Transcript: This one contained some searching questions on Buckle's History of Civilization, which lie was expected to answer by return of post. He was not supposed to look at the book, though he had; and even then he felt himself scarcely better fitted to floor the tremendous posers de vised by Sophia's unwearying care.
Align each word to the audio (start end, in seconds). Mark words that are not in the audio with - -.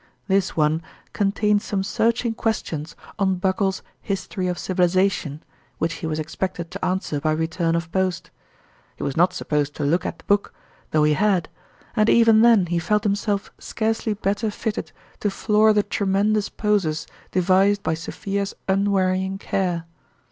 This 0.27 0.57
one 0.57 0.81
contained 1.13 1.61
some 1.61 1.83
searching 1.83 2.33
questions 2.33 2.95
on 3.19 3.35
Buckle's 3.35 3.83
History 4.01 4.47
of 4.47 4.57
Civilization, 4.57 5.43
which 5.77 6.01
lie 6.01 6.09
was 6.09 6.17
expected 6.17 6.71
to 6.71 6.83
answer 6.83 7.19
by 7.19 7.31
return 7.33 7.75
of 7.75 7.91
post. 7.91 8.31
He 8.95 9.03
was 9.03 9.15
not 9.15 9.31
supposed 9.31 9.75
to 9.75 9.83
look 9.83 10.03
at 10.03 10.17
the 10.17 10.25
book, 10.25 10.55
though 10.89 11.03
he 11.03 11.13
had; 11.13 11.49
and 11.95 12.09
even 12.09 12.41
then 12.41 12.65
he 12.65 12.79
felt 12.79 13.03
himself 13.03 13.51
scarcely 13.59 14.15
better 14.15 14.49
fitted 14.49 14.91
to 15.19 15.29
floor 15.29 15.71
the 15.71 15.83
tremendous 15.83 16.49
posers 16.49 17.05
de 17.31 17.39
vised 17.41 17.83
by 17.83 17.93
Sophia's 17.93 18.55
unwearying 18.67 19.37
care. 19.37 19.85